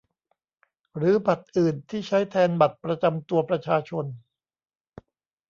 [0.95, 4.05] หรือบัตรอื่นที่ใช้แทนบัตรประจำตัวประชาชน